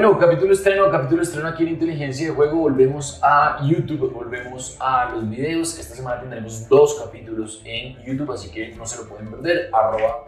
[0.00, 2.60] Bueno, capítulo estreno, capítulo estreno aquí en Inteligencia de Juego.
[2.60, 5.78] Volvemos a YouTube, volvemos a los videos.
[5.78, 9.68] Esta semana tendremos dos capítulos en YouTube, así que no se lo pueden perder.
[9.74, 10.24] Arroba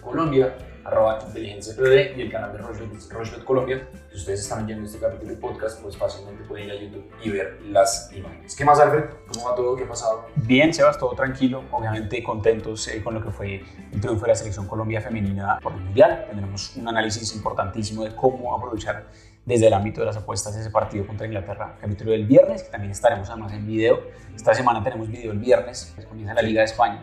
[0.00, 0.54] Colombia
[0.84, 3.88] arroba inteligencia PD y el canal de Rochebet Colombia.
[4.10, 7.30] Si ustedes están viendo este capítulo de podcast, pues fácilmente pueden ir a YouTube y
[7.30, 8.56] ver las imágenes.
[8.56, 9.04] ¿Qué más, Alfred?
[9.32, 9.76] ¿Cómo va todo?
[9.76, 10.26] ¿Qué ha pasado?
[10.36, 11.64] Bien, Sebas, todo tranquilo.
[11.70, 15.72] Obviamente contentos eh, con lo que fue el triunfo de la selección Colombia femenina por
[15.72, 16.24] el Mundial.
[16.28, 19.06] Tendremos un análisis importantísimo de cómo aprovechar
[19.44, 22.90] desde el ámbito de las apuestas ese partido contra Inglaterra, capítulo del viernes, que también
[22.90, 24.00] estaremos además en video.
[24.36, 27.02] Esta semana tenemos video el viernes, comienza la Liga de España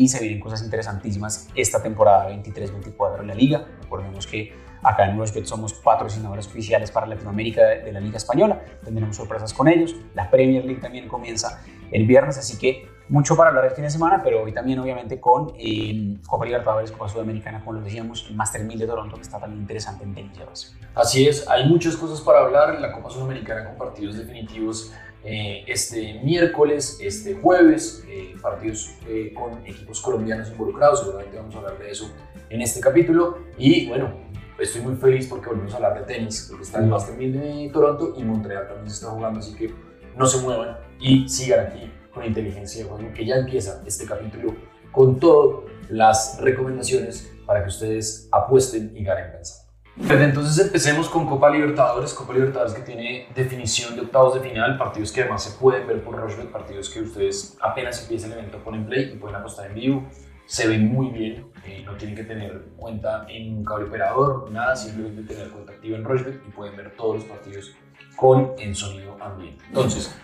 [0.00, 3.66] y se vienen cosas interesantísimas esta temporada 23-24 de la liga.
[3.82, 4.50] Recordemos que
[4.82, 9.68] acá en Rushbet somos patrocinadores oficiales para Latinoamérica de, la Liga Española, tendremos sorpresas con
[9.68, 9.94] ellos.
[10.14, 13.90] La Premier League también comienza el viernes, así que mucho para hablar el fin de
[13.90, 18.36] semana, pero hoy también obviamente con eh, Copa Libertadores, Copa Sudamericana, como lo decíamos, el
[18.36, 20.74] Master 1000 de Toronto, que está también interesante en tenis.
[20.94, 24.92] Así es, hay muchas cosas para hablar, la Copa Sudamericana con partidos definitivos
[25.22, 31.58] eh, este miércoles, este jueves, eh, partidos eh, con equipos colombianos involucrados, seguramente vamos a
[31.58, 32.10] hablar de eso
[32.48, 33.38] en este capítulo.
[33.58, 34.12] Y bueno,
[34.58, 37.70] estoy muy feliz porque volvemos a hablar de tenis, porque está el Master 1000 de
[37.72, 39.70] Toronto y Montreal también se está jugando, así que
[40.16, 44.54] no se muevan y sigan aquí con Inteligencia de que ya empieza este capítulo
[44.90, 49.69] con todas las recomendaciones para que ustedes apuesten y ganen pensando.
[50.08, 55.12] Entonces empecemos con Copa Libertadores, Copa Libertadores que tiene definición de octavos de final, partidos
[55.12, 58.86] que además se pueden ver por Rochebet, partidos que ustedes apenas empieza el evento ponen
[58.86, 60.04] play y pueden apostar en vivo,
[60.46, 64.74] se ven muy bien, eh, no tienen que tener cuenta en un cable operador, nada,
[64.74, 67.72] simplemente tener cuenta activa en Rochebet y pueden ver todos los partidos
[68.16, 69.64] con en sonido ambiente.
[69.68, 70.14] Entonces,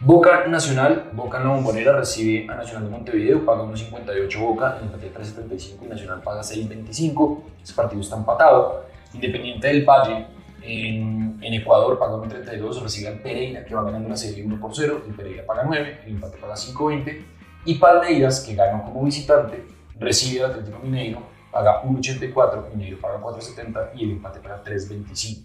[0.00, 5.12] Boca Nacional, Boca en la bombonera recibe a Nacional de Montevideo, paga 1.58 Boca, empate
[5.12, 8.95] 3.75 y Nacional paga 6.25, ese partido está empatado.
[9.14, 10.26] Independiente del Valle
[10.62, 15.02] en, Ecuador paga 1.32, recibe al Pereira que va ganando la serie 1 por 0,
[15.06, 17.24] el Pereira paga 9, el empate paga 5.20
[17.66, 19.64] y Palmeiras que gana como visitante
[19.98, 25.44] recibe al Atlético Mineiro, paga 1.84, Mineiro paga 4.70 y el empate paga 3.25.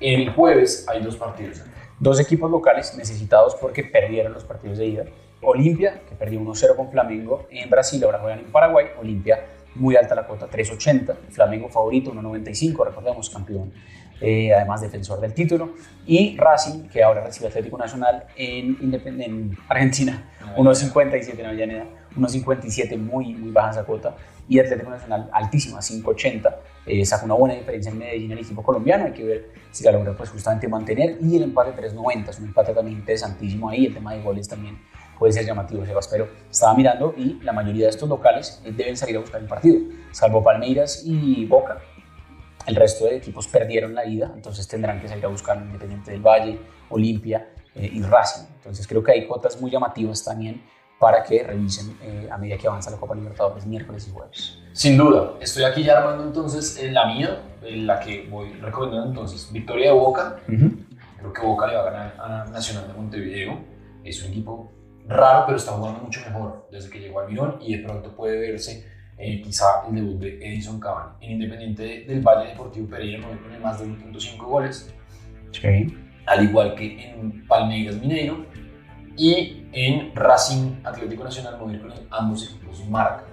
[0.00, 1.62] El jueves hay dos partidos.
[1.98, 5.04] Dos equipos locales necesitados porque perdieron los partidos de ida.
[5.40, 8.88] Olimpia, que perdió 1-0 con Flamengo en Brasil, ahora juegan en Paraguay.
[9.00, 11.14] Olimpia muy alta la cuota, 3.80.
[11.30, 13.72] Flamengo favorito, 1.95, recordemos, campeón,
[14.20, 15.74] eh, además defensor del título.
[16.06, 21.86] Y Racing, que ahora recibe Atlético Nacional en, en Argentina, 1.57 en Avellaneda,
[22.16, 24.16] 1.57, muy, muy baja esa cuota.
[24.48, 26.54] Y Atlético Nacional altísima, 5.80.
[26.86, 29.06] Eh, saca una buena diferencia en Medellín el equipo colombiano.
[29.06, 31.18] Hay que ver si la logra pues, justamente mantener.
[31.20, 33.86] Y el empate 3.90, es un empate también interesantísimo ahí.
[33.86, 34.78] El tema de goles también
[35.18, 38.96] puede ser llamativo, Sebas, pero estaba mirando y la mayoría de estos locales eh, deben
[38.96, 39.80] salir a buscar el partido,
[40.12, 41.78] salvo Palmeiras y Boca.
[42.66, 46.20] El resto de equipos perdieron la ida, entonces tendrán que salir a buscar Independiente del
[46.20, 46.58] Valle,
[46.90, 48.46] Olimpia eh, y Racing.
[48.56, 50.62] Entonces creo que hay cuotas muy llamativas también
[50.98, 54.58] para que revisen eh, a medida que avanza la Copa Libertadores miércoles y jueves.
[54.72, 59.08] Sin duda, estoy aquí ya armando entonces en la mía, en la que voy recomendando
[59.08, 60.40] entonces victoria de Boca.
[60.46, 63.58] Creo que Boca le va a ganar a Nacional de Montevideo.
[64.04, 64.72] Es un equipo
[65.08, 68.38] raro, pero está jugando mucho mejor desde que llegó al Mirón y de pronto puede
[68.38, 68.86] verse
[69.18, 71.12] eh, quizá el debut de Edison Cavani.
[71.20, 74.92] En Independiente del Valle Deportivo Pereira no pone más de 1.5 goles,
[76.26, 78.44] al igual que en Palmeiras Mineiro
[79.16, 83.24] y en Racing Atlético Nacional mover con ambos equipos marca.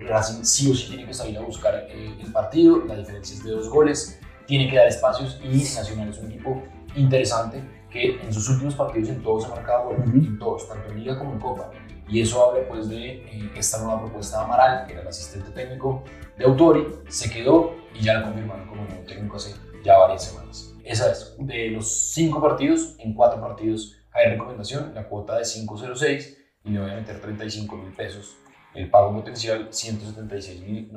[0.00, 3.42] Racing sí o sí tiene que salir a buscar eh, el partido, la diferencia es
[3.42, 6.62] de dos goles, tiene que dar espacios y Nacional es un equipo
[6.94, 11.00] interesante que en sus últimos partidos en todos ha marcado gol, en todos, tanto en
[11.00, 11.70] Liga como en Copa.
[12.08, 15.50] Y eso habla pues de eh, esta nueva propuesta de Amaral, que era el asistente
[15.52, 16.02] técnico
[16.36, 20.72] de Autori, se quedó y ya lo confirmaron como nuevo técnico hace ya varias semanas.
[20.84, 26.36] Esa es, de los cinco partidos, en cuatro partidos hay recomendación, la cuota de 5.06
[26.64, 28.36] y le voy a meter 35 mil pesos
[28.74, 30.92] el pago potencial 176.942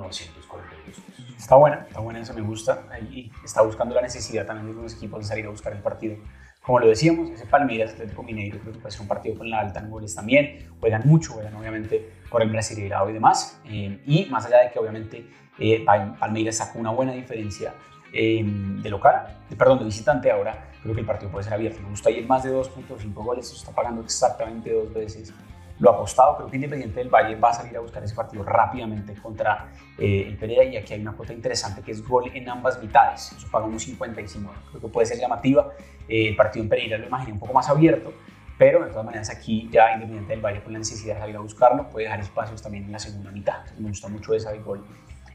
[0.85, 1.03] pesos.
[1.37, 2.85] Está buena, está buena, eso me gusta.
[2.91, 6.17] Ahí está buscando la necesidad también de los equipos de salir a buscar el partido
[6.63, 9.59] como lo decíamos, ese Palmeiras Atlético Mineiro creo que puede ser un partido con la
[9.59, 10.69] alta en goles también.
[10.79, 13.59] Juegan mucho, juegan obviamente por el Brasileirao y demás.
[13.65, 15.27] Eh, y más allá de que obviamente
[15.59, 17.73] eh, Palmeiras sacó una buena diferencia
[18.13, 19.27] eh, de local,
[19.57, 21.81] perdón, de visitante ahora, creo que el partido puede ser abierto.
[21.81, 25.33] Me gusta ir más de 2.5 goles, eso está pagando exactamente dos veces
[25.79, 26.37] lo apostado.
[26.37, 30.25] Creo que Independiente del Valle va a salir a buscar ese partido rápidamente contra eh,
[30.27, 33.33] el Pereira y aquí hay una cuota interesante que es gol en ambas mitades.
[33.37, 34.53] Eso paga un 55.
[34.69, 35.71] Creo que puede ser llamativa.
[36.07, 38.13] Eh, el partido en Pereira lo imaginé un poco más abierto,
[38.57, 41.39] pero de todas maneras aquí ya Independiente del Valle con la necesidad de salir a
[41.39, 43.65] buscarlo puede dejar espacios también en la segunda mitad.
[43.77, 44.85] Me gusta mucho esa de gol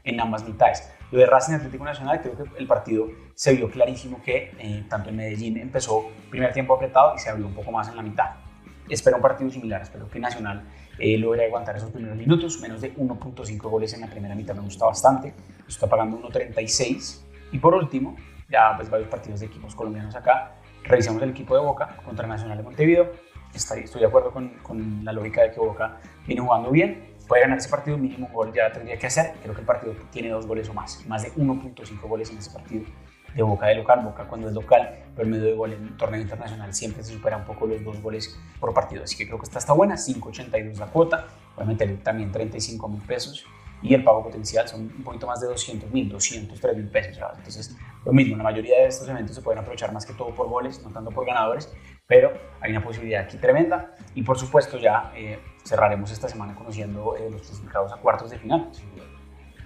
[0.03, 0.91] en ambas mitades.
[1.11, 5.09] Lo de Racing Atlético Nacional, creo que el partido se vio clarísimo que eh, tanto
[5.09, 8.48] en Medellín empezó primer tiempo apretado y se abrió un poco más en la mitad.
[8.89, 10.63] Espero un partido similar, espero que Nacional
[10.97, 14.61] eh, logre aguantar esos primeros minutos, menos de 1.5 goles en la primera mitad me
[14.61, 15.33] gusta bastante,
[15.67, 17.21] está pagando 1.36
[17.51, 18.15] y por último,
[18.49, 22.57] ya pues varios partidos de equipos colombianos acá, revisamos el equipo de Boca contra Nacional
[22.57, 23.11] de Montevideo,
[23.53, 27.43] estoy, estoy de acuerdo con, con la lógica de que Boca viene jugando bien, puede
[27.43, 29.33] ganar ese partido, mínimo gol ya tendría que hacer.
[29.43, 32.49] Creo que el partido tiene dos goles o más, más de 1.5 goles en ese
[32.49, 32.85] partido
[33.35, 34.01] de Boca de local.
[34.03, 37.37] Boca cuando es local, pero el medio de gol en torneo internacional siempre se supera
[37.37, 39.03] un poco los dos goles por partido.
[39.03, 41.27] Así que creo que esta está buena, 5.82 la cuota,
[41.65, 43.45] meterle también 35 mil pesos
[43.81, 47.17] y el pago potencial son un poquito más de 200 mil, 203 mil pesos.
[47.37, 50.47] Entonces, lo mismo, la mayoría de estos eventos se pueden aprovechar más que todo por
[50.47, 51.71] goles, no tanto por ganadores,
[52.07, 57.15] pero hay una posibilidad aquí tremenda y por supuesto ya eh, cerraremos esta semana conociendo
[57.15, 58.69] eh, los clasificados a cuartos de final.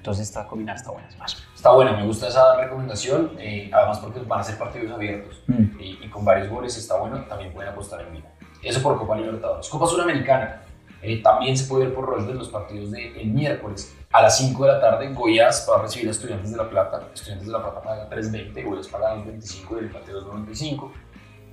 [0.03, 1.07] Entonces esta combinada está buena.
[1.55, 5.79] Está buena, me gusta esa recomendación, eh, además porque van a ser partidos abiertos mm.
[5.79, 8.27] y, con varios goles está bueno, también pueden apostar en vivo.
[8.61, 9.69] Eso por Copa Libertadores.
[9.69, 10.61] Copa Sudamericana,
[11.01, 14.65] eh, también se puede ver por de los partidos del de miércoles a las 5
[14.65, 15.13] de la tarde.
[15.13, 17.07] Goiás va a recibir a Estudiantes de La Plata.
[17.13, 20.91] Estudiantes de La Plata paga 3.20, Goiás paga 2.25 y el empate 2.95.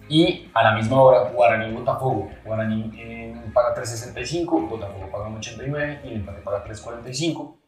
[0.09, 2.31] Y a la misma hora, Guaraní Botafogo.
[2.45, 7.60] Guaraní eh, paga 3.65, Botafogo paga 1.89 y el empate paga 3.45.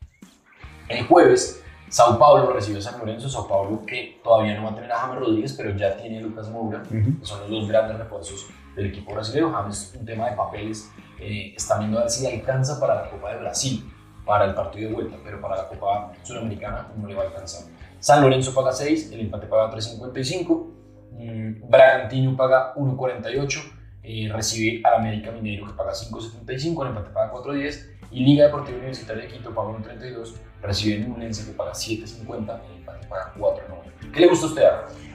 [0.88, 3.28] El jueves, Sao Paulo recibe a San Lorenzo.
[3.28, 6.20] Sao Paulo que todavía no va a tener a James Rodríguez, pero ya tiene a
[6.22, 9.52] Lucas Moura, que son los dos grandes refuerzos del equipo brasileño.
[9.52, 10.90] James, un tema de papeles,
[11.20, 13.92] eh, está viendo a ver si alcanza para la Copa de Brasil,
[14.24, 17.70] para el partido de vuelta, pero para la Copa Sudamericana no le va a alcanzar.
[18.00, 20.66] San Lorenzo paga 6, el empate paga 3.55.
[21.12, 27.32] Mm, Bragantino paga 1.48, eh, recibe al América Mineiro que paga 5.75, el empate paga
[27.34, 32.76] 4.10 y Liga Deportiva Universitaria de Quito paga 1.32, recibe Nublense que paga 7.50, el
[32.76, 34.12] empate paga 4.90.
[34.12, 34.68] ¿Qué le gusta a usted?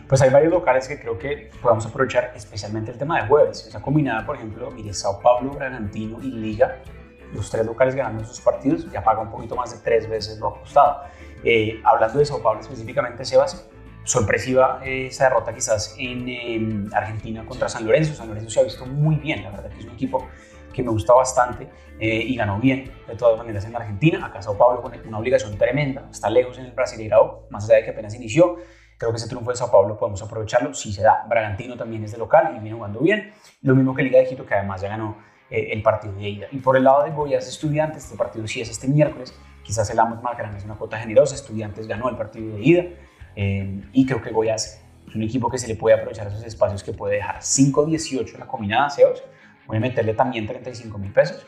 [0.08, 3.66] Pues hay varios locales que creo que podemos aprovechar, especialmente el tema de jueves.
[3.68, 6.80] Esa combinada, por ejemplo, mire, Sao Paulo, Bragantino y Liga,
[7.34, 10.48] los tres locales ganando sus partidos, ya paga un poquito más de tres veces lo
[10.48, 11.04] apostado.
[11.44, 13.70] Eh, hablando de Sao Paulo específicamente, Sebas,
[14.06, 18.16] sorpresiva esa derrota quizás en Argentina contra San Lorenzo.
[18.16, 20.28] San Lorenzo se ha visto muy bien, la verdad que es un equipo
[20.78, 21.68] que me gusta bastante
[22.00, 24.24] eh, y ganó bien de todas maneras en Argentina.
[24.24, 27.86] Acá Sao Paulo con una obligación tremenda, está lejos en el Brasileirao, más allá de
[27.86, 28.58] que apenas inició.
[29.00, 31.26] Creo que ese triunfo de Sao Paulo podemos aprovecharlo si se da.
[31.28, 33.34] Bragantino también es de local y viene jugando bien.
[33.64, 35.18] Lo mismo que Liga de Quito, que además ya ganó
[35.50, 36.48] eh, el partido de ida.
[36.52, 39.34] Y por el lado de Goiás Estudiantes, este partido sí es este miércoles,
[39.64, 41.34] quizás el más grande es una cuota generosa.
[41.34, 42.84] Estudiantes ganó el partido de ida
[43.36, 46.84] eh, y creo que Goiás es un equipo que se le puede aprovechar esos espacios
[46.84, 49.24] que puede dejar 5-18 la combinada SEOs.
[49.68, 51.46] Voy a meterle también 35 mil pesos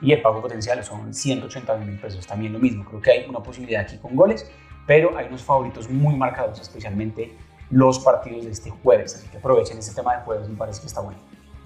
[0.00, 2.26] y el pago potencial son 180 mil pesos.
[2.26, 4.50] También lo mismo, creo que hay una posibilidad aquí con goles,
[4.86, 7.34] pero hay unos favoritos muy marcados, especialmente
[7.70, 9.14] los partidos de este jueves.
[9.14, 11.18] Así que aprovechen este tema de jueves, me parece que está bueno.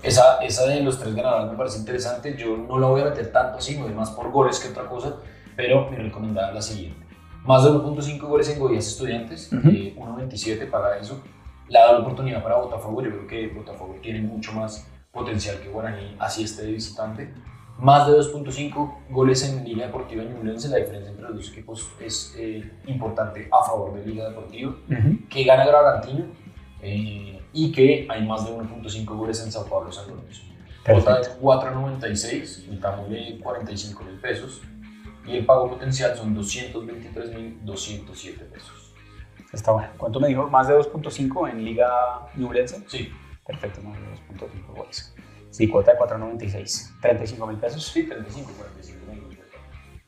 [0.02, 2.36] Esa, esa de los tres ganadores me parece interesante.
[2.36, 5.16] Yo no la voy a meter tanto así, no más por goles que otra cosa,
[5.56, 7.06] pero mi recomendada es la siguiente.
[7.44, 11.22] Más de 1.5 goles en Goiás Estudiantes, 1.27 eh, para eso.
[11.68, 14.86] La da la oportunidad para Botafogo, yo creo que Botafogo tiene mucho más
[15.16, 17.32] potencial que Guaraní, así esté de visitante.
[17.78, 22.34] Más de 2.5 goles en Liga Deportiva Ñublense, la diferencia entre los dos equipos es
[22.38, 24.76] eh, importante a favor de Liga Deportiva,
[25.28, 26.26] que gana Bragantino
[26.80, 30.40] eh, y que hay más de 1.5 goles en Sao Paulo San Lorenzo.
[30.86, 34.62] Cuota de 4.96, metámosle 45 mil pesos
[35.26, 38.94] y el pago potencial son 223.207 pesos.
[39.52, 39.88] Está bueno.
[39.98, 40.48] ¿Cuánto me dijo?
[40.48, 41.90] ¿Más de 2.5 en Liga
[42.36, 42.84] Ñublense?
[42.86, 43.12] Sí.
[43.46, 45.14] Perfecto, más de 2.5 goles.
[45.50, 47.00] Sí, cuota de 4.96.
[47.00, 47.86] ¿35 mil pesos?
[47.86, 49.38] Sí, 35, 45 mil.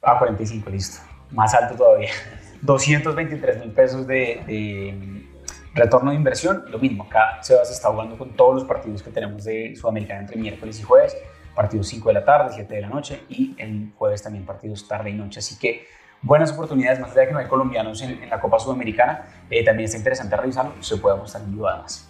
[0.03, 1.03] Ah, 45, listo.
[1.31, 2.11] Más alto todavía.
[2.63, 5.27] 223 mil pesos de, de,
[5.75, 6.65] retorno de inversión.
[6.69, 10.37] Lo mismo, acá Sebas está jugando con todos los partidos que tenemos de Sudamericana entre
[10.37, 11.17] miércoles y jueves
[11.59, 15.11] partidos 5 de la tarde, 7 de la noche y el jueves también partidos tarde
[15.11, 15.41] y noche.
[15.41, 15.89] Así que
[16.23, 19.87] buenas oportunidades, más allá de que no hay colombianos en, la Copa Sudamericana, eh, también
[19.87, 22.09] está interesante revisarlo, se puede apostar en vivo además.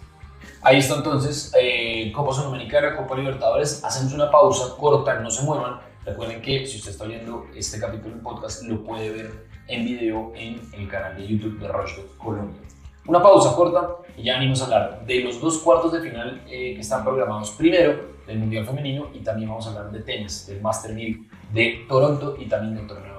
[0.61, 5.79] Ahí está entonces, eh, Copa Sudamericana, Copa Libertadores, hacemos una pausa corta, no se muevan.
[6.05, 10.33] Recuerden que si usted está viendo este capítulo en podcast, lo puede ver en video
[10.35, 12.59] en el canal de YouTube de Rochefort Colombia.
[13.05, 16.73] Una pausa corta y ya venimos a hablar de los dos cuartos de final eh,
[16.75, 17.51] que están programados.
[17.51, 21.85] Primero, del Mundial Femenino y también vamos a hablar de tenis, del Master 1000 de
[21.87, 23.18] Toronto y también del torneo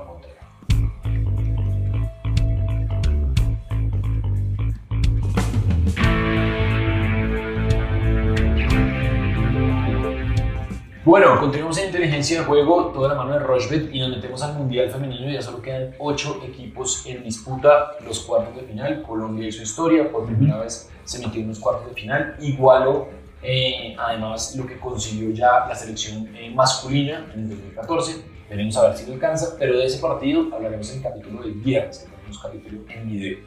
[11.02, 14.52] Bueno, continuamos en inteligencia de juego, toda la mano de Rochbet y nos metemos al
[14.52, 15.30] Mundial Femenino.
[15.30, 19.00] Ya solo quedan ocho equipos en disputa los cuartos de final.
[19.00, 22.36] Colombia hizo historia, por primera vez se metió en los cuartos de final.
[22.38, 23.08] Igualó
[23.42, 28.22] eh, además lo que consiguió ya la selección eh, masculina en el 2014.
[28.50, 31.54] Veremos a ver si lo alcanza, pero de ese partido hablaremos en el capítulo del
[31.54, 33.38] viernes, que tenemos capítulo en video.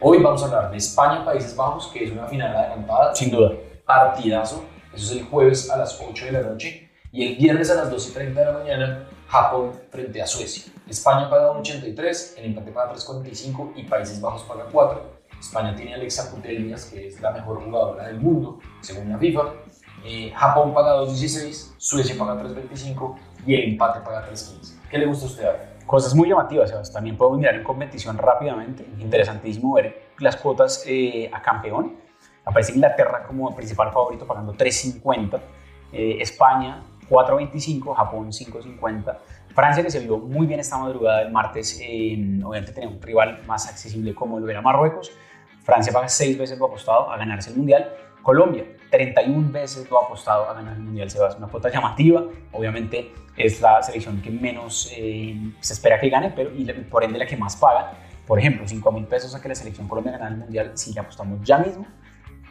[0.00, 3.14] Hoy vamos a hablar de España-Países Bajos, que es una final adelantada.
[3.14, 3.52] Sin duda.
[3.86, 4.62] Partidazo.
[4.92, 6.87] Eso es el jueves a las 8 de la noche
[7.18, 10.72] y el viernes a las 2 y 30 de la mañana, Japón frente a Suecia.
[10.88, 15.02] España paga 1,83, el empate paga 3,45 y Países Bajos paga 4.
[15.40, 19.40] España tiene a Alexa Putellas, que es la mejor jugadora del mundo, según la FIFA.
[20.04, 24.88] Eh, Japón paga 2,16, Suecia paga 3,25 y el empate paga 3,15.
[24.88, 25.48] ¿Qué le gusta a usted?
[25.86, 26.92] Cosas muy llamativas.
[26.92, 28.86] También podemos mirar en competición rápidamente.
[29.00, 31.96] Interesantísimo ver las cuotas eh, a campeón.
[32.44, 35.40] Aparece Inglaterra como principal favorito pagando 3.50.
[35.90, 39.18] Eh, España 4.25, Japón 5.50.
[39.54, 43.68] Francia que se vio muy bien esta madrugada del martes, obviamente tenía un rival más
[43.68, 45.10] accesible como lo era Marruecos.
[45.62, 47.92] Francia paga 6 veces lo apostado a ganarse el Mundial.
[48.22, 51.10] Colombia, 31 veces lo apostado a ganar el Mundial.
[51.10, 52.24] Se va a una cuota llamativa.
[52.52, 56.50] Obviamente es la selección que menos eh, se espera que gane, pero
[56.90, 57.92] por ende la que más paga.
[58.26, 61.00] Por ejemplo, 5 mil pesos a que la selección Colombia gane el Mundial si le
[61.00, 61.86] apostamos ya mismo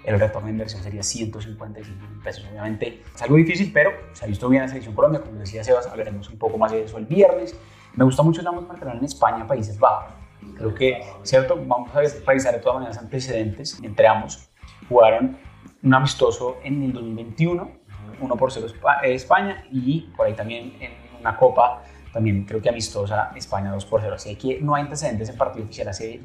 [0.04, 2.46] el retorno de inversión sería 155 mil pesos.
[2.50, 5.22] Obviamente es algo difícil, pero se ha visto bien la selección Colombia.
[5.22, 7.56] Como decía Sebas, hablaremos un poco más de eso el viernes.
[7.96, 10.14] Me gusta mucho el ambos en España, Países Bajos.
[10.56, 11.60] Creo que, ¿cierto?
[11.66, 14.50] Vamos a revisar de todas maneras antecedentes entre ambos.
[14.88, 15.38] Jugaron
[15.84, 17.72] un amistoso en el 2021,
[18.20, 18.68] 1 por 0
[19.04, 24.02] España y por ahí también en una copa también creo que amistosa España 2 por
[24.02, 24.16] 0.
[24.16, 26.22] Así que no hay antecedentes en partido oficial hace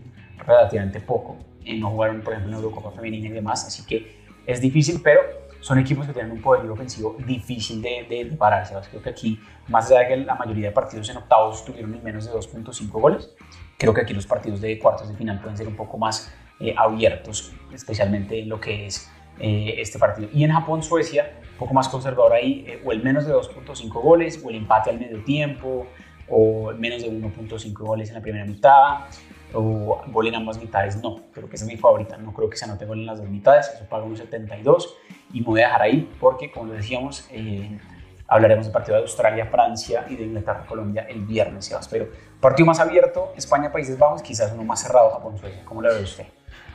[0.46, 1.36] relativamente poco.
[1.64, 3.66] Y no jugaron, por ejemplo, en Eurocopa Femenina y demás.
[3.66, 4.16] Así que
[4.46, 5.20] es difícil, pero
[5.60, 8.74] son equipos que tienen un poder ofensivo difícil de, de, pararse.
[8.90, 12.26] Creo que aquí, más allá de que la mayoría de partidos en octavos tuvieron menos
[12.26, 13.30] de 2.5 goles,
[13.78, 16.74] creo que aquí los partidos de cuartos de final pueden ser un poco más eh,
[16.76, 20.28] abiertos, especialmente en lo que es eh, este partido.
[20.32, 24.42] Y en Japón-Suecia, un poco más conservador ahí, eh, o el menos de 2.5 goles,
[24.44, 25.86] o el empate al medio tiempo,
[26.28, 29.06] o menos de 1.5 goles en la primera mitad,
[29.54, 31.20] o gol en ambas mitades, no.
[31.32, 32.16] Creo que esa es mi favorita.
[32.16, 33.70] No creo que se anote gol en las dos mitades.
[33.74, 34.88] Eso paga 1.72
[35.32, 37.78] y me voy a dejar ahí porque, como lo decíamos, eh,
[38.26, 41.88] hablaremos del partido de Australia, Francia y de Inglaterra, Colombia el viernes, Sebas.
[41.88, 42.08] Pero
[42.40, 45.62] partido más abierto, España, Países Bajos, quizás uno más cerrado, Japón, Suecia.
[45.64, 46.26] ¿Cómo lo ve usted?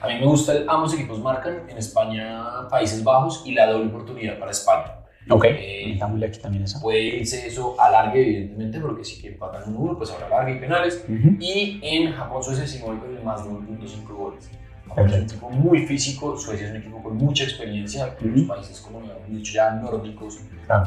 [0.01, 3.87] A mí me gusta, el, ambos equipos marcan en España, Países Bajos y la doble
[3.87, 4.93] oportunidad para España.
[5.29, 6.79] Ok, eh, aquí también eso.
[6.79, 10.55] Puede irse eso a largue, evidentemente, porque si que empatan un 1, pues habrá largue
[10.55, 11.05] y penales.
[11.39, 14.49] Y en Japón, Suecia voy con más de 1.5 goles.
[14.87, 18.15] Japón es un equipo muy físico, Suecia es un equipo con mucha experiencia.
[18.21, 20.39] Los países, como hemos dicho ya, nórdicos,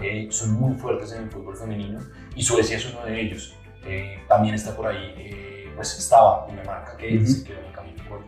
[0.03, 2.01] eh, son muy fuertes en el fútbol femenino.
[2.35, 3.55] Y Suecia es uno de ellos.
[3.85, 7.73] Eh, también está por ahí, eh, pues estaba una marca que se quedó en el
[7.73, 8.25] camino con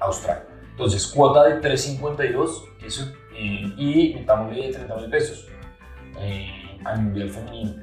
[0.00, 0.57] Australia.
[0.78, 5.48] Entonces, cuota de 3.52, eso eh, y metámosle de 30 mil pesos
[6.20, 7.74] eh, al mundial femenino.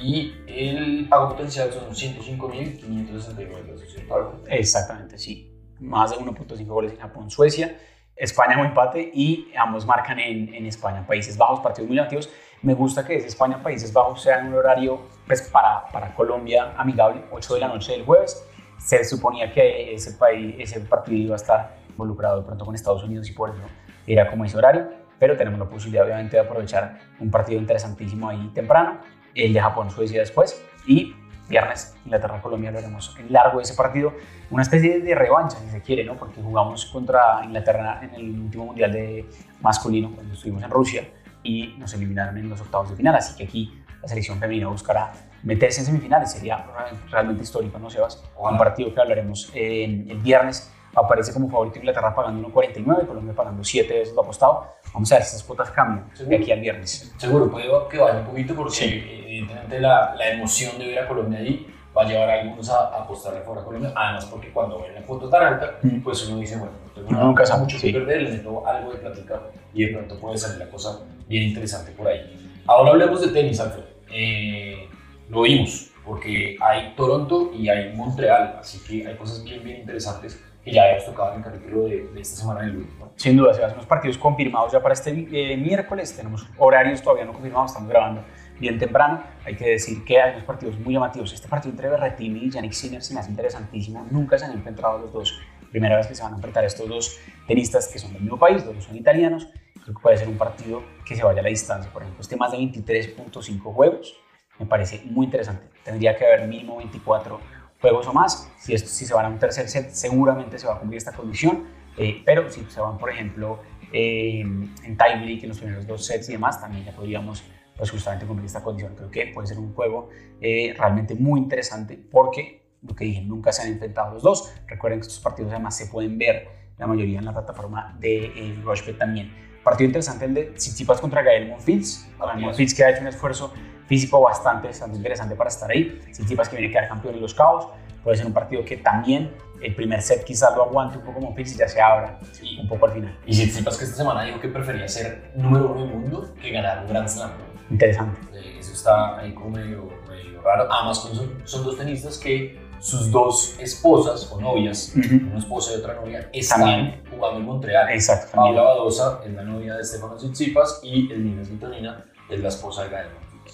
[0.00, 4.42] Y el pago potencial son 105.569 pesos, ¿cierto?
[4.46, 5.52] Exactamente, sí.
[5.80, 7.80] Más de 1.5 goles en Japón, Suecia.
[8.14, 12.30] España un empate y ambos marcan en, en, España, Países Bajos, partidos muy llamativos.
[12.62, 17.24] Me gusta que desde España, Países Bajos sea un horario pues, para, para Colombia amigable,
[17.32, 18.40] 8 de la noche del jueves.
[18.78, 23.02] Se suponía que ese, país, ese partido iba a estar involucrado de pronto con Estados
[23.02, 23.62] Unidos y por eso
[24.06, 24.88] era como ese horario,
[25.18, 28.98] pero tenemos la posibilidad obviamente de aprovechar un partido interesantísimo ahí temprano,
[29.34, 31.14] el de Japón-Suecia después y
[31.48, 34.12] viernes Inglaterra-Colombia lo haremos en largo de ese partido,
[34.50, 36.16] una especie de revancha si se quiere, ¿no?
[36.16, 39.26] porque jugamos contra Inglaterra en el último mundial de
[39.60, 41.08] masculino cuando estuvimos en Rusia
[41.42, 45.12] y nos eliminaron en los octavos de final, así que aquí la selección femenina buscará
[45.42, 46.66] meterse en semifinales, sería
[47.10, 48.24] realmente histórico, ¿no, Sebas?
[48.36, 53.92] Un partido que hablaremos el viernes aparece como favorito Inglaterra pagando 1.49, Colombia pagando 7
[53.92, 54.66] veces lo apostado.
[54.94, 57.12] Vamos a ver si esas cuotas cambian de aquí al viernes.
[57.18, 61.38] Seguro, puede que vaya un poquito porque evidentemente la, la, emoción de ver a Colombia
[61.38, 64.94] ahí va a llevar a algunos a, a apostarle a Colombia, además porque cuando ven
[64.94, 66.00] la cuota tan alta, mm.
[66.00, 66.72] pues uno dice, bueno,
[67.10, 69.42] no, nunca sabe mucho que perder, le meto algo de plática
[69.74, 72.62] y de pronto puede salir la cosa bien interesante por ahí.
[72.66, 73.84] Ahora hablemos de tenis, Alfred.
[74.10, 74.88] Eh,
[75.28, 80.42] lo vimos, porque hay Toronto y hay Montreal, así que hay cosas bien, bien interesantes
[80.66, 82.90] que ya hemos tocado en el capítulo de, esta semana del lunes.
[83.14, 86.16] Sin duda, se hacen los partidos confirmados ya para este eh, miércoles.
[86.16, 88.24] Tenemos horarios todavía no confirmados, estamos grabando
[88.58, 89.22] bien temprano.
[89.44, 91.32] Hay que decir que hay unos partidos muy llamativos.
[91.32, 94.04] Este partido entre Berrettini y Yannick Sinner se me hace interesantísimo.
[94.10, 95.40] Nunca se han enfrentado los dos.
[95.70, 98.64] Primera vez que se van a enfrentar estos dos tenistas que son del mismo país,
[98.64, 99.46] los dos son italianos.
[99.84, 101.92] creo que puede ser un partido que se vaya a la distancia.
[101.92, 104.16] Por ejemplo, este más de 23.5 juegos
[104.58, 105.68] me parece muy interesante.
[105.84, 107.38] Tendría que haber mínimo 24
[107.86, 108.50] juegos o más.
[108.58, 111.12] Si, esto, si se van a un tercer set, seguramente se va a cumplir esta
[111.12, 111.64] condición.
[111.96, 113.60] Eh, pero si se van, por ejemplo,
[113.92, 117.44] eh, en tiebreak en los primeros dos sets y demás, también ya podríamos
[117.76, 118.94] pues justamente cumplir esta condición.
[118.96, 120.08] Creo que puede ser un juego
[120.40, 124.52] eh, realmente muy interesante porque, lo que dije, nunca se han enfrentado los dos.
[124.66, 128.60] Recuerden que estos partidos además se pueden ver la mayoría en la plataforma de eh,
[128.62, 129.32] Rushbet también.
[129.66, 132.08] Partido interesante el de Tsitsipas contra Gael Monfils.
[132.38, 133.52] Monfils que ha hecho un esfuerzo
[133.88, 136.00] físico bastante, bastante interesante para estar ahí.
[136.12, 137.66] Tsitsipas que viene a quedar campeón en los cabos.
[138.04, 141.56] Puede ser un partido que también el primer set quizás lo aguante un poco Monfils
[141.56, 142.20] y ya se abra
[142.60, 143.18] un poco al final.
[143.26, 146.84] Y Tsitsipas que esta semana dijo que prefería ser número uno del mundo que ganar
[146.84, 147.32] un Grand Slam.
[147.68, 148.20] Interesante.
[148.34, 150.68] Eh, eso está ahí como medio, medio raro.
[150.70, 155.94] Además, son, son dos tenistas que sus dos esposas o novias, una esposa y otra
[155.94, 157.02] novia, están también.
[157.10, 157.88] jugando en Montreal.
[157.90, 158.32] Exacto.
[158.34, 162.84] Paula Badosa es la novia de Stefano Tsitsipas y el Nina Vitonina es la esposa
[162.84, 163.08] de Gael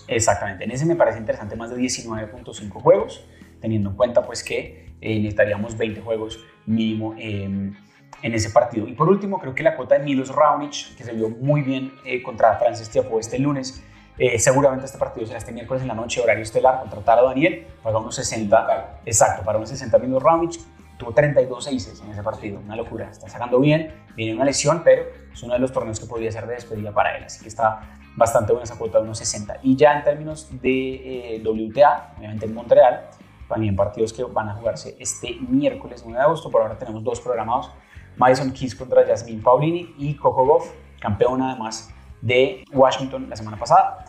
[0.09, 0.65] Exactamente.
[0.65, 3.25] En ese me parece interesante más de 19.5 juegos,
[3.61, 7.77] teniendo en cuenta pues que eh, necesitaríamos 20 juegos mínimo en
[8.23, 8.89] ese partido.
[8.89, 11.93] Y por último, creo que la cuota de Milos Raonic, que se vio muy bien
[12.05, 13.83] eh, contra Francis Tiafoe este lunes,
[14.19, 17.67] eh, seguramente este partido será este miércoles en la noche, horario estelar, contra Taro Daniel,
[17.83, 20.61] paga unos 60, exacto, para unos 60 minutos Raonic,
[20.99, 25.05] tuvo 32 aces en ese partido, una locura, está sacando bien, viene una lesión, pero
[25.33, 27.81] es uno de los torneos que podría ser de despedida para él, así que está
[28.15, 29.61] bastante buena esa cuota de unos 60.
[29.63, 33.09] Y ya en términos de eh, WTA, obviamente en Montreal,
[33.49, 37.21] también partidos que van a jugarse este miércoles 9 de agosto, por ahora tenemos dos
[37.21, 37.71] programados,
[38.19, 41.91] Madison Keys contra Jasmine Paulini y Coco Goff, campeona además
[42.21, 44.02] de Washington la semana pasada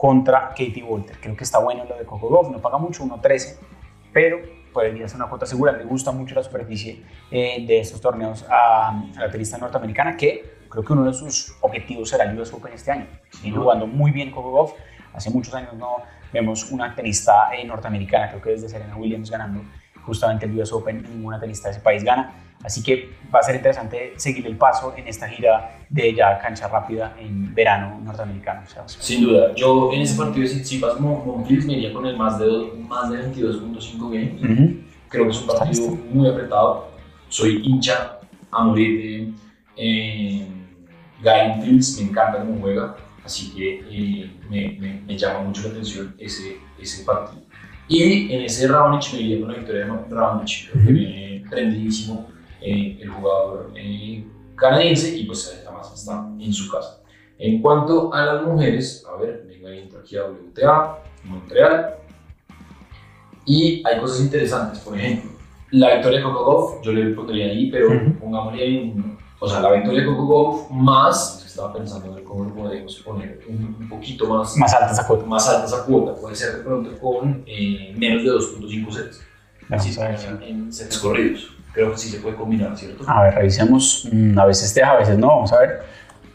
[0.00, 1.18] contra Katie Walter.
[1.20, 3.58] Creo que está bueno lo de Coco Golf, no paga mucho, 1.13,
[4.14, 4.40] pero
[4.72, 5.72] podría ser una cuota segura.
[5.72, 10.82] Le gusta mucho la superficie eh, de estos torneos a, la tenista norteamericana, que creo
[10.82, 13.08] que uno de sus objetivos será el US Open este año.
[13.42, 14.72] Viene jugando muy bien Coco Golf.
[15.12, 15.98] Hace muchos años no
[16.32, 19.60] vemos una tenista eh, norteamericana, creo que desde Serena Williams ganando
[20.04, 22.34] justamente el US Open, ninguna tenista de ese país gana.
[22.62, 26.68] Así que va a ser interesante seguir el paso en esta gira de ya cancha
[26.68, 28.62] rápida en verano norteamericano.
[28.86, 32.72] Sin duda, yo en ese partido de Tsitsipas Monfils me iría con el más de,
[32.86, 34.76] más de 22.5 games.
[35.08, 36.90] Creo que es un partido muy apretado.
[37.28, 38.18] Soy hincha
[38.50, 39.32] a morir de
[39.76, 40.46] eh,
[41.22, 46.14] Guy Monfils, me encanta cómo juega, así que eh, me, me, llama mucho la atención
[46.18, 47.42] ese, ese partido.
[47.90, 52.28] Y en ese Raonic me con la victoria de Raonic, que viene prendidísimo
[52.60, 54.24] eh, el jugador eh,
[54.54, 57.02] canadiense y pues además está en su casa.
[57.36, 61.96] En cuanto a las mujeres, a ver, venga, entro aquí a WTA, Montreal,
[63.44, 65.32] y hay cosas interesantes, por ejemplo,
[65.72, 67.88] la victoria de Coco Golf, yo le pondría ahí, pero
[68.20, 68.94] pongámosle ahí,
[69.40, 73.88] o sea, la victoria de Coco Golf más, estaba pensando en cómo podemos poner un,
[73.88, 75.26] poquito más, más alta esa cuota.
[75.26, 79.20] Más alta esa cuota, puede ser de pronto con eh, menos de 2.5 sets,
[79.68, 80.00] así
[80.42, 83.04] en sets corridos creo que sí se puede combinar, ¿cierto?
[83.06, 84.08] A ver, revisemos.
[84.10, 85.28] Mm, a veces deja, a veces no.
[85.28, 85.80] Vamos a ver.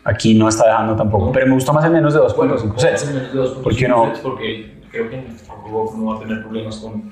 [0.05, 1.31] Aquí no está dejando tampoco.
[1.33, 3.05] Pero me gusta más el menos de 2.5 bueno, sets.
[3.05, 4.05] menos de 2.5 porque no?
[4.05, 5.27] sets porque creo que
[5.97, 7.11] no va a tener problemas con,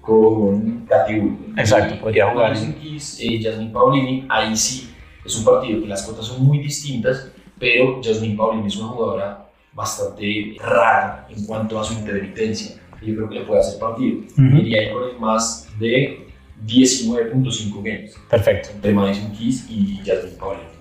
[0.00, 2.52] con Katy Exacto, podría jugar.
[2.56, 4.92] Eh, Jasmine Paulini, ahí sí
[5.26, 9.46] es un partido que las cuotas son muy distintas, pero Jasmine Paulini es una jugadora
[9.72, 12.76] bastante rara en cuanto a su intermitencia.
[13.02, 14.20] Yo creo que le puede hacer partido.
[14.38, 16.26] Uh Iría ahí con el más de
[16.64, 18.16] 19.5 games.
[18.30, 18.70] Perfecto.
[18.74, 20.76] Entre Madison Keys y Jasmine Paulin.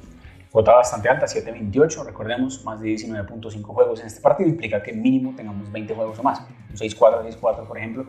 [0.49, 2.05] Cuota bastante alta, 7.28.
[2.05, 6.23] Recordemos, más de 19.5 juegos en este partido implica que mínimo tengamos 20 juegos o
[6.23, 6.39] más.
[6.69, 8.05] Un 6-4, 6-4, por ejemplo,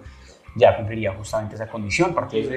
[0.54, 2.14] ya cumpliría justamente esa condición.
[2.14, 2.54] Partidos,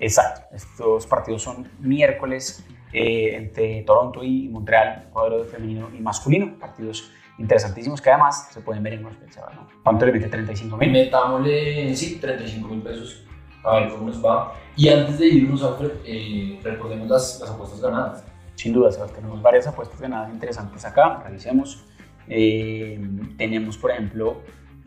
[0.00, 0.42] exacto.
[0.52, 6.58] Estos partidos son miércoles eh, entre Toronto y Montreal, cuadro de femenino y masculino.
[6.58, 9.68] Partidos interesantísimos que además se pueden ver en los ¿no?
[9.82, 10.28] ¿Cuánto le mete?
[10.28, 10.90] 35 mil.
[10.90, 13.24] Metámosle, sí, 35 mil pesos
[13.64, 14.54] a ver cómo nos va.
[14.76, 18.24] Y antes de irnos, Alfred, eh, recordemos las, las, apuestas ganadas.
[18.54, 21.84] Sin duda, Sebastián, tenemos varias apuestas ganadas interesantes acá, revisemos.
[22.28, 23.00] Eh,
[23.36, 24.42] tenemos, por ejemplo,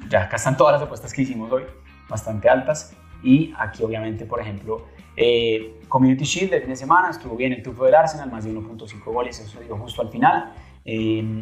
[0.10, 1.63] ya acá están todas las apuestas que hicimos hoy,
[2.10, 2.96] bastante altas.
[3.23, 7.62] Y aquí, obviamente, por ejemplo, eh, Community Shield de fin de semana, estuvo bien el
[7.62, 10.53] triunfo del Arsenal, más de 1.5 goles, eso dio justo al final.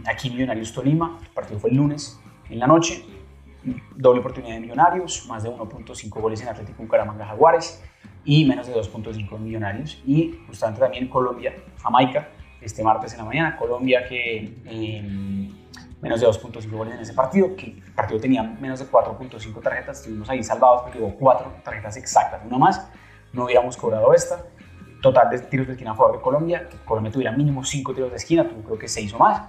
[0.06, 3.04] aquí Millonarios Tolima, el partido fue el lunes en la noche
[3.96, 7.84] doble oportunidad de Millonarios, más de 1.5 goles en Atlético Bucaramanga Jaguares
[8.26, 10.02] y menos de 2.5 Millonarios.
[10.06, 13.58] Y justamente también Colombia, Jamaica, este martes en la mañana.
[13.58, 15.50] Colombia que em,
[16.02, 20.00] menos de 2.5 goles en ese partido, que el partido tenía menos de 4.5 tarjetas,
[20.00, 22.90] estuvimos ahí salvados porque hubo 4 tarjetas exactas, una más,
[23.34, 24.44] no hubiéramos cobrado esta.
[25.02, 28.12] total de tiros de esquina a favor de Colombia, que Colombia tuviera mínimo 5 tiros
[28.12, 29.42] de esquina, tuvo creo que 6 o más.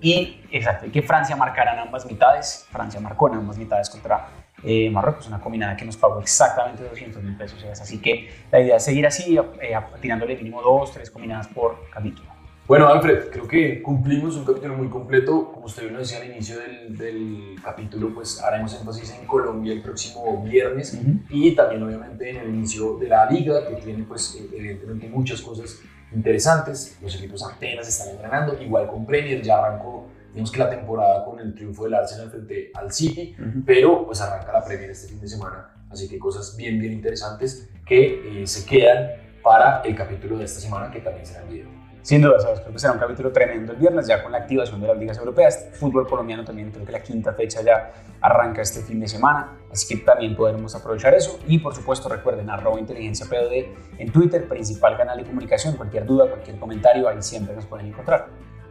[0.00, 2.66] Y exacto, y que Francia marcara en ambas mitades.
[2.70, 4.28] Francia marcó en ambas mitades contra
[4.64, 7.62] eh, Marruecos, una combinada que nos pagó exactamente 200 mil pesos.
[7.64, 12.35] Así que la idea es seguir así, eh, tirándole mínimo 2, 3 combinadas por capítulo.
[12.66, 15.52] Bueno, Alfred, creo que cumplimos un capítulo muy completo.
[15.52, 19.82] Como usted lo decía al inicio del, del, capítulo, pues haremos énfasis en Colombia el
[19.82, 21.00] próximo viernes
[21.30, 25.80] y también obviamente en el inicio de la liga, que tiene pues evidentemente muchas cosas
[26.12, 26.98] interesantes.
[27.00, 31.38] Los equipos apenas están entrenando, igual con Premier, ya arrancó, digamos que la temporada con
[31.38, 35.28] el triunfo del Arsenal frente al City, pero pues arranca la Premier este fin de
[35.28, 39.06] semana, así que cosas bien, bien interesantes que eh, se quedan
[39.40, 41.85] para el capítulo de esta semana, que también será el video.
[42.06, 42.60] Sin duda, ¿sabes?
[42.60, 45.18] creo que será un capítulo tremendo el viernes, ya con la activación de las ligas
[45.18, 45.70] europeas.
[45.72, 49.88] Fútbol colombiano también, creo que la quinta fecha ya arranca este fin de semana, así
[49.88, 51.40] que también podremos aprovechar eso.
[51.48, 55.74] Y por supuesto, recuerden, arroba inteligencia POD en Twitter, principal canal de comunicación.
[55.74, 58.28] Cualquier duda, cualquier comentario, ahí siempre nos pueden encontrar.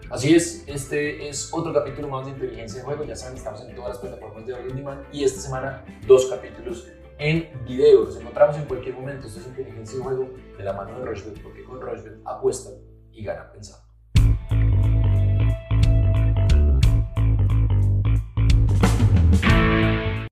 [0.09, 3.03] Así es, este es otro capítulo más de Inteligencia de Juego.
[3.03, 7.49] Ya saben, estamos en todas las plataformas de audio y esta semana dos capítulos en
[7.65, 8.05] video.
[8.05, 9.27] Nos encontramos en cualquier momento.
[9.27, 12.84] Esto es Inteligencia de Juego de la mano de Rochefort, porque con Rochefort apuestan
[13.15, 13.84] y gana pensando.